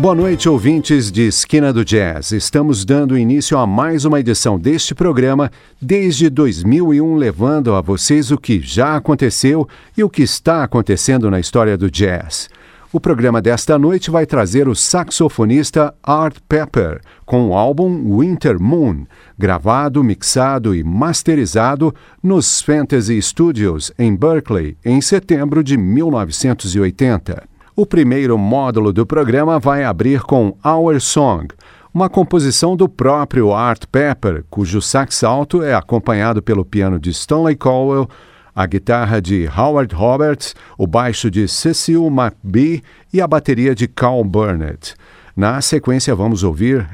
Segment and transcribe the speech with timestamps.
[0.00, 2.32] Boa noite, ouvintes de Esquina do Jazz.
[2.32, 8.38] Estamos dando início a mais uma edição deste programa, desde 2001, levando a vocês o
[8.38, 12.48] que já aconteceu e o que está acontecendo na história do jazz.
[12.90, 19.04] O programa desta noite vai trazer o saxofonista Art Pepper com o álbum Winter Moon,
[19.38, 27.49] gravado, mixado e masterizado nos Fantasy Studios em Berkeley em setembro de 1980.
[27.80, 31.48] O primeiro módulo do programa vai abrir com Our Song,
[31.94, 37.56] uma composição do próprio Art Pepper, cujo sax alto é acompanhado pelo piano de Stanley
[37.56, 38.06] Cowell,
[38.54, 44.24] a guitarra de Howard Roberts, o baixo de Cecil McBee e a bateria de Carl
[44.24, 44.94] Burnett.
[45.34, 46.86] Na sequência, vamos ouvir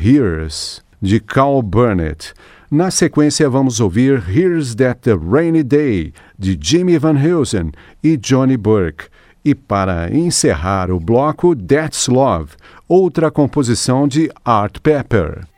[0.00, 2.34] Here's, de Carl Burnett.
[2.70, 8.56] Na sequência, vamos ouvir Here's That the Rainy Day, de Jimmy Van Heusen e Johnny
[8.56, 9.06] Burke.
[9.44, 12.52] E para encerrar o bloco, That's Love,
[12.86, 15.49] outra composição de Art Pepper.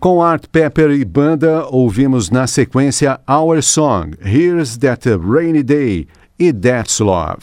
[0.00, 6.06] Com Art Pepper e banda, ouvimos na sequência Our Song, Here's That Rainy Day
[6.38, 7.38] e That's Love.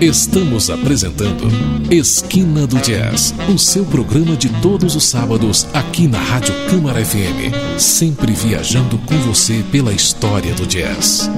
[0.00, 1.44] Estamos apresentando
[1.90, 7.78] Esquina do Jazz, o seu programa de todos os sábados aqui na Rádio Câmara FM,
[7.78, 11.30] sempre viajando com você pela história do jazz.